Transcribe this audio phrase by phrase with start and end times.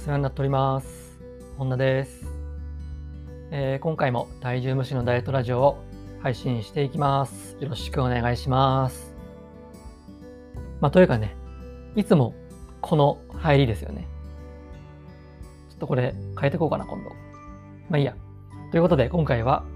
[0.00, 1.20] 世話になっております。
[1.58, 2.24] 本田です、
[3.50, 5.84] えー今回も体重無視のダイエットラジオを
[6.22, 7.58] 配信していきます。
[7.60, 9.14] よろしくお願いします。
[10.80, 11.36] まあ、というかね、
[11.96, 12.34] いつも
[12.80, 14.08] この入りですよね。
[15.68, 17.10] ちょっとこれ変えていこうかな、今度。
[17.90, 18.16] まあいいや。
[18.70, 19.66] ということで、今回は、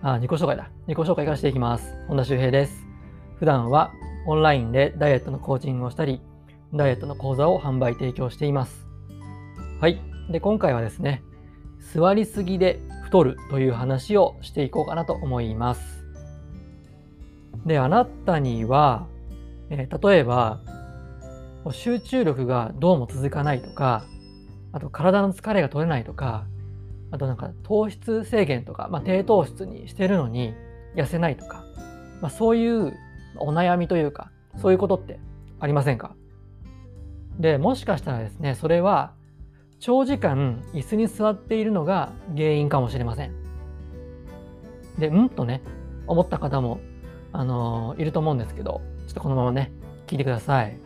[0.00, 0.70] あ、自己紹介だ。
[0.86, 1.92] 自己紹介からしていきます。
[2.08, 2.86] 本田修平です。
[3.38, 3.92] 普段は
[4.26, 6.22] オンラインでダイエットのコーチングをしたり、
[6.72, 8.89] ダイエットの講座を販売提供しています。
[9.80, 9.98] はい。
[10.28, 11.22] で、今回はですね、
[11.94, 16.04] 座りすぎで太るという話をしていこうかなと思います。
[17.64, 19.06] で、あなたには、
[19.70, 20.60] えー例えば、
[21.70, 24.04] 集中力がどうも続かないとか、
[24.72, 26.44] あと体の疲れが取れないとか、
[27.10, 30.52] あとなんか糖質制限とか、まあ、低糖質にしてるのに
[30.94, 31.64] 痩せないとか、
[32.20, 32.92] まあ、そういう
[33.38, 35.18] お悩みというか、そういうことって
[35.58, 36.14] ありませんか？
[37.38, 39.14] で、もしかしたらですね、それは
[39.80, 43.32] 長時間椅子に座っているのが原因かもしれません。
[44.98, 45.62] で、うんとね、
[46.06, 46.80] 思った方も、
[47.32, 49.72] あのーいると思うんですけど、ちょっとこのままね、
[50.06, 50.76] 聞いてください。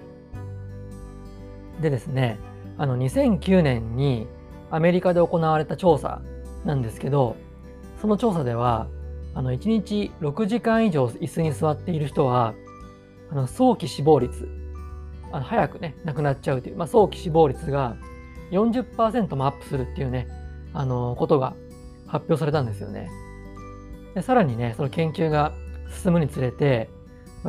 [1.80, 2.38] でですね、
[2.78, 4.28] あの、2009年に
[4.70, 6.22] アメリカで行われた調査
[6.64, 7.36] なんですけど、
[8.00, 8.86] その調査では、
[9.34, 12.54] あの、1日6時間以上椅子に座っている人は、
[13.32, 14.48] あの、早期死亡率、
[15.32, 17.96] あの早くね、亡くなっちゃうという、まあ、早期死亡率が
[18.50, 20.28] 40%もアップするっていうね、
[20.72, 21.54] あの、ことが
[22.06, 23.10] 発表されたんですよね。
[24.14, 25.52] でさらにね、その研究が
[26.02, 26.90] 進むにつれて、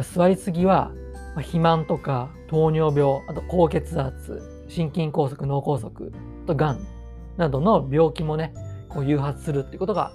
[0.02, 0.92] 座りすぎは、
[1.36, 6.12] 肥満とか糖尿病、あと高血圧、心筋梗塞、脳梗塞、
[6.46, 6.80] とがん
[7.38, 8.54] などの病気もね、
[8.90, 10.14] こう誘発するっていうことが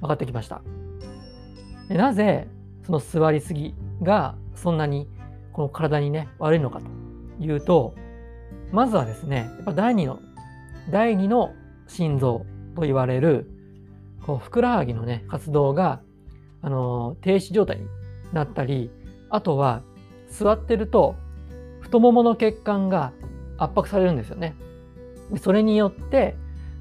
[0.00, 0.62] 分かってきました。
[1.88, 2.46] でなぜ
[2.84, 5.08] その座りすぎがそんなに
[5.52, 7.94] この体にね悪いのかというと
[8.72, 10.20] まずはですねやっぱ第二の
[10.90, 11.54] 第二の
[11.86, 13.50] 心臓と言われる
[14.24, 16.00] こうふくらはぎのね活動が
[16.62, 17.86] あの停止状態に
[18.32, 18.90] なったり
[19.30, 19.82] あとは
[20.30, 21.16] 座ってると
[21.80, 23.12] 太ももの血管が
[23.56, 24.54] 圧迫されるんですよね。
[25.40, 26.36] それによって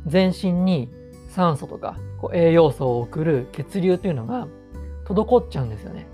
[0.06, 0.90] 全身に
[1.29, 4.47] 酸素とかこう栄養素を送る血流というのが
[5.06, 6.07] 滞っちゃうんですよね。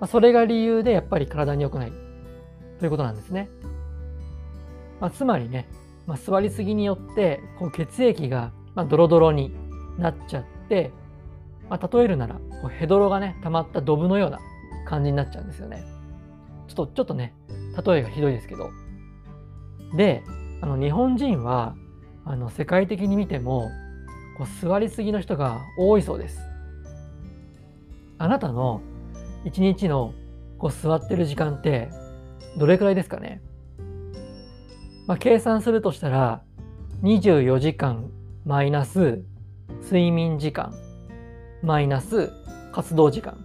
[0.00, 1.92] まあ、それが理由でやっぱり体に良くない
[2.78, 3.48] ということなんですね。
[5.02, 5.66] まあ、つまりね、
[6.06, 9.52] まあ、座りすぎによってこう血液がまあドロドロに
[9.98, 10.92] なっちゃって、
[11.68, 14.38] まあ、例えるならこうヘドロがね溜まったドブのような
[14.86, 15.84] 感じになっちゃうんですよね。
[16.68, 17.34] ちょっとちょっとね
[17.84, 18.70] 例えがひどいですけど。
[19.96, 20.22] で
[20.60, 21.74] あの日本人は
[22.24, 23.72] あの世界的に見ても
[24.38, 26.40] こう座りすぎの人が多いそうです。
[28.18, 28.80] あなたの
[29.44, 30.14] 一日の
[30.58, 31.90] こう座ってる時間って
[32.56, 33.42] どれくらいですかね、
[35.06, 36.42] まあ、計算するとしたら
[37.02, 38.10] 24時間
[38.44, 39.22] マイナス
[39.82, 40.74] 睡眠時間
[41.62, 42.30] マイナス
[42.72, 43.44] 活動時間、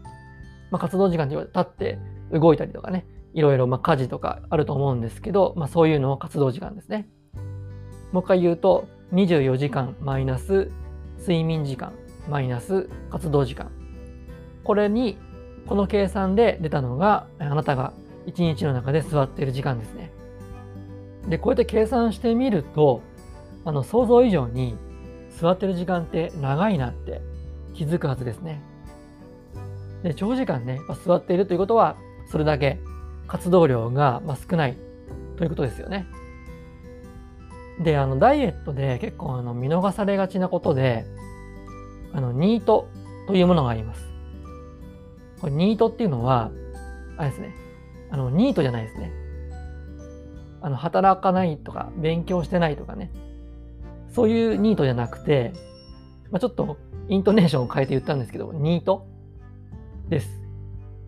[0.72, 2.00] まあ、活動時間って言われ立って
[2.32, 7.08] 動いたりとかねいろいろまあ家事とかあると思うんですけど、まあ、そういうのを活動時間ですね。
[8.12, 10.72] もう一回言うと24時間マイナス
[11.20, 11.94] 睡眠時間
[12.30, 13.72] マイナス活動時間。
[14.64, 15.18] これに
[15.68, 17.94] この計算で出たのがあなたが
[18.26, 20.12] 一日の中で座っている時間ですね。
[21.28, 23.02] でこうやって計算してみると
[23.66, 24.76] あの想像以上に
[25.30, 27.22] 座ってる時間って長いなって
[27.74, 28.62] 気づくはずですね。
[30.04, 31.96] で長時間ねやっぱ座っているということは
[32.32, 32.80] それだけ
[33.28, 34.78] 活動量がま少ない
[35.38, 36.08] ということですよね。
[37.84, 41.06] であのダイエットで結構あの見逃されがちなことで
[42.14, 42.88] あのニート
[43.28, 44.08] というものがあります。
[45.40, 46.52] これニートっていうのは、
[47.18, 47.54] あれですね。
[48.10, 49.12] あの、ニートじゃないですね。
[50.62, 53.12] あの、働かないとか、勉強してないとかね。
[54.10, 55.54] そういうニートじゃなくて、
[56.32, 56.78] まあ、ちょっと
[57.10, 59.06] イントネーションを変えて言ったんですけど、ニート？
[60.10, 60.42] です。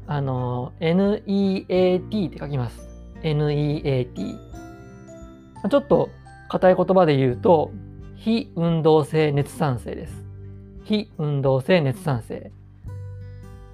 [0.07, 2.81] あの、NEAT って書きます。
[3.23, 4.33] NEAT。
[5.55, 6.09] まあちょっと
[6.49, 7.71] 硬い言葉で言うと、
[8.15, 10.23] 非運動性熱産生です。
[10.83, 12.51] 非運動性熱産生。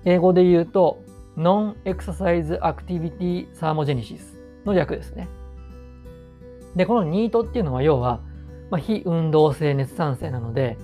[0.04, 1.02] 英語で言うと
[1.38, 5.28] Non-Exercise Activity Thermogenesis の略ですね。
[6.76, 8.22] で、このニートっていうのは要は、
[8.70, 10.78] まあ、非運動性熱産生なので、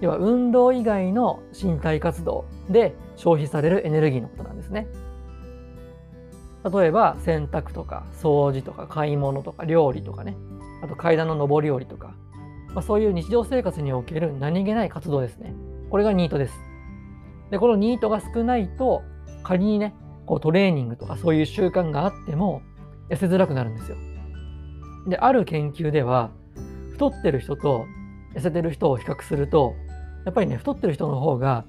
[0.00, 4.86] 要は運動以外の身体活動で消費されるエネルギーのことなんですね。
[6.64, 10.36] 例えば洗濯とか掃除とか買い物とか料理とかね、
[10.82, 12.14] あと階段の上り下りとか、
[12.74, 15.54] まあ、そういう日常生活における何気ない活動ですね。
[15.90, 16.54] これがニートです。
[17.50, 19.02] で、このニートが少ないと、
[19.44, 19.94] 仮にね、
[20.26, 22.62] こうトレーニングとかそういう習慣があっても、
[23.08, 23.96] 痩せづらくなるんですよ。
[25.06, 26.30] で、ある研究では、
[26.92, 27.86] 太ってる人と
[28.34, 29.74] 痩せてる人を比較すると
[30.24, 31.64] やっぱりね太ってる人の方が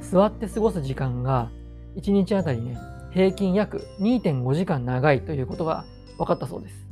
[0.00, 1.50] 座って過ごす時間が
[1.96, 2.78] 1日あたりね
[3.12, 5.84] 平均約2.5時間長いということが
[6.18, 6.86] 分かったそうです。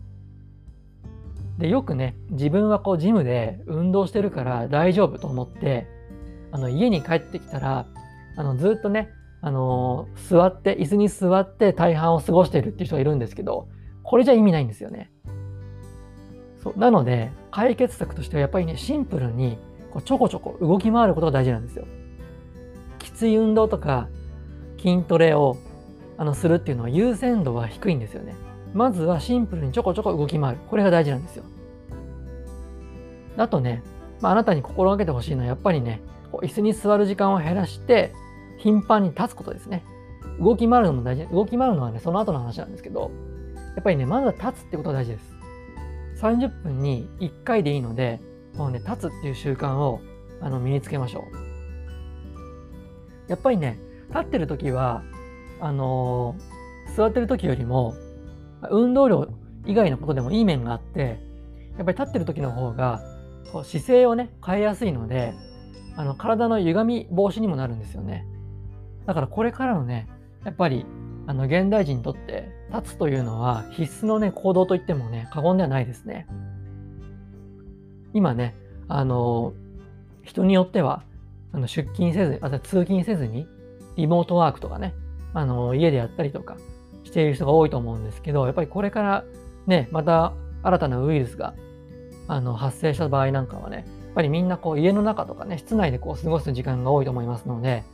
[1.58, 5.86] でよくね自分はこうジムで運動してるから大丈夫と思って
[6.52, 7.86] あの家に帰ってきたら
[8.36, 9.10] あのずっとね
[9.42, 13.68] あの座って椅子に座って大半を過ごしてるっていう人がいるんですけど
[14.04, 15.10] これじゃ意味ないんですよね。
[16.62, 19.58] そうなので解決策としてはやっぱりねシンプルに
[19.92, 21.86] こうちょこちょこ動き回ることが大事なんですよ。
[22.98, 24.08] きつい運動とか
[24.78, 25.56] 筋トレを
[26.16, 28.34] あのするっていうのは優先度は低いんですよね。
[28.74, 30.58] まずはシンプルにちょこちょこ動き回る。
[30.68, 31.44] これが大事なんですよ。
[33.36, 33.82] あとね、
[34.20, 38.12] まあ、あなたに心がけてほしいのはやっぱりね、こう椅子に座る時間を減らして、
[38.58, 39.82] 頻繁に立つことですね。
[40.38, 41.26] 動き回るのも大事。
[41.32, 43.10] 動き回るのはね、その後の話なんですけど、
[43.74, 45.39] やっぱりね、まずは立つってことが大事です。
[46.20, 48.20] 30分に1回でいいので、
[48.56, 50.00] このね、立つっていう習慣を
[50.40, 53.30] あの身につけましょう。
[53.30, 53.78] やっぱりね、
[54.08, 55.02] 立ってる時は、
[55.60, 57.94] あのー、座ってる時よりも、
[58.70, 59.28] 運動量
[59.64, 61.20] 以外のことでもいい面があって、
[61.78, 63.00] やっぱり立ってる時の方が、
[63.52, 65.32] こう姿勢をね、変えやすいので、
[65.96, 68.26] あの体の歪み防止にもなるんですよね。
[69.06, 70.08] だからこれからのね、
[70.44, 70.84] やっぱり
[71.30, 76.26] あの現代人にとって立つというのは必須のね行動といってもね過言ではないですね。
[78.12, 78.56] 今ね、
[78.88, 79.52] あの
[80.24, 81.04] 人によっては
[81.52, 83.46] あの出勤せず、あ通勤せずに
[83.94, 84.92] リモートワークとかね、
[85.32, 86.56] あの家でやったりとか
[87.04, 89.24] している人が多いと思うんですけど、やっぱりこれから
[89.68, 90.32] ね、また
[90.64, 91.54] 新たなウイルスが
[92.26, 97.84] あの発生した場合なんかはね、やっぱりみんなこう家の中とかね、室内でこう過ごす時間が多いと思いますので、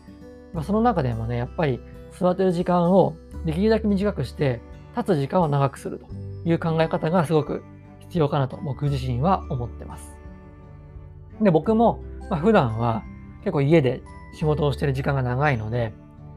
[0.55, 1.81] ま、その中でもね、やっぱり
[2.19, 4.61] 座ってる時間をできるだけ短くして、
[4.97, 6.07] 立つ時間を長くすると
[6.49, 7.63] いう考え方がすごく
[8.01, 10.17] 必要かなと僕自身は思ってます。
[11.41, 13.03] で、僕も、まあ、普段は
[13.41, 14.03] 結構家で
[14.35, 15.93] 仕事をしてる時間が長いので、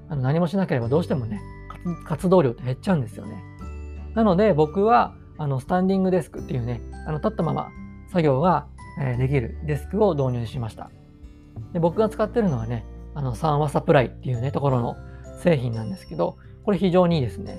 [0.10, 1.42] あの何もしなければどうしてもね、
[2.06, 3.44] 活動量って減っちゃうんですよね。
[4.16, 7.70] なので僕はあのスタンディングデスクっていうね、あの立ったまま
[8.10, 8.68] 作業が
[9.18, 10.90] できるデスクを導入しました。
[11.74, 12.86] で僕が使ってるのはね、
[13.16, 14.98] あの3話サプライっていうね、ところの
[15.40, 17.58] 製品なんですけど、これ非常にいいですね。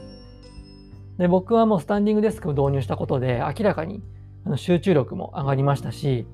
[1.18, 4.02] で僕はもうスタンディングデスクを導入したことで明らかに
[4.56, 6.26] 集中力も上がりましたし、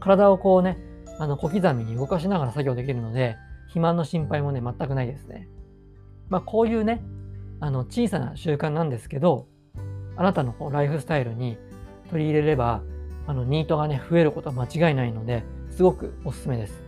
[0.00, 0.78] 体をこうね、
[1.18, 5.48] あの小刻みに動かしながら作業できるので、肥満の心配もね、全くないですね。
[6.28, 7.02] まあ、こういうね、
[7.60, 9.46] あの小さな習慣なんですけど、
[10.16, 11.56] あなたのこうライフスタイルに
[12.10, 12.82] 取り入れれば、
[13.26, 16.82] あのニートがね、増えることは間違いないので、すごくおすすめです。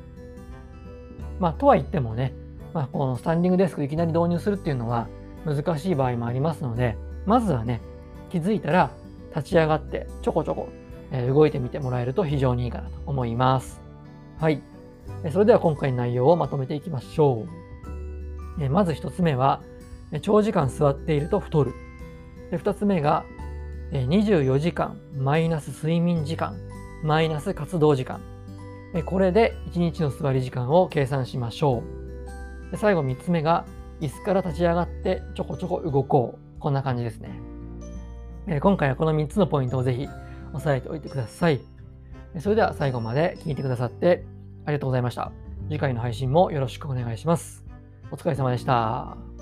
[1.38, 2.34] まあ、とは言ってもね、
[2.74, 5.08] まあ、このスタンディングデスクいきなり導入するっていうのは
[5.46, 7.80] 難しい場合もありますので、まずはね、
[8.30, 8.90] 気づいたら
[9.34, 10.68] 立ち上がってちょこちょこ
[11.28, 13.80] 動いてみてもらえると非常にいいかなと思います。
[14.38, 14.60] はい。
[15.32, 17.46] それでは今回の内容をまとめていきましょ
[18.58, 18.68] う。
[18.68, 19.60] まず1つ目は、
[20.22, 21.72] 長時間座っていると太る。
[22.50, 23.24] 2つ目が、
[23.92, 26.56] 24時間マイナス睡眠時間、
[27.04, 28.20] マイナス活動時間。
[29.04, 31.93] これで1日の座り時間を計算しましょう。
[32.74, 33.64] で最後3つ目が、
[34.00, 36.60] 椅子から立ち上がってちょこちょこ動こう。
[36.60, 37.38] こんな感じですね。
[38.46, 40.08] え今回はこの3つのポイントをぜひ
[40.52, 41.60] 押さえておいてください。
[42.40, 44.24] それでは最後まで聞いてくださって
[44.64, 45.30] ありがとうございました。
[45.68, 47.64] 次回の配信もよろしくお願いします。
[48.10, 49.33] お疲れ様でした。